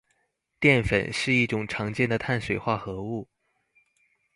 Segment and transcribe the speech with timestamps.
[0.61, 3.29] 澱粉是一種常見的碳水化合物